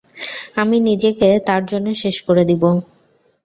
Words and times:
আমি 0.55 0.77
নিজেকে 0.87 1.27
তার 1.47 1.61
জন্য 1.65 1.87
শেষ 2.03 2.17
করে 2.27 2.43
দিবো! 2.49 2.69